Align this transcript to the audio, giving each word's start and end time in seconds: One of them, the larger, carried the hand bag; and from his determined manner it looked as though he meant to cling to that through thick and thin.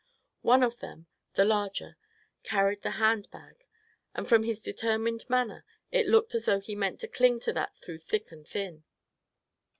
One 0.41 0.63
of 0.63 0.79
them, 0.79 1.05
the 1.33 1.45
larger, 1.45 1.95
carried 2.41 2.81
the 2.81 2.89
hand 2.97 3.29
bag; 3.29 3.67
and 4.15 4.27
from 4.27 4.41
his 4.41 4.59
determined 4.59 5.29
manner 5.29 5.63
it 5.91 6.07
looked 6.07 6.33
as 6.33 6.45
though 6.45 6.59
he 6.59 6.73
meant 6.73 7.01
to 7.01 7.07
cling 7.07 7.39
to 7.41 7.53
that 7.53 7.75
through 7.77 7.99
thick 7.99 8.31
and 8.31 8.47
thin. 8.47 8.83